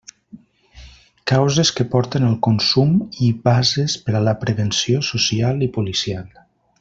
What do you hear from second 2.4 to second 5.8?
consum i bases per a la prevenció social i